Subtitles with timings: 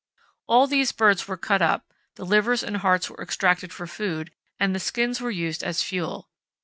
[0.47, 4.73] All these birds were cut up, the livers and hearts were extracted for food, and
[4.73, 6.27] the skins were used as fuel.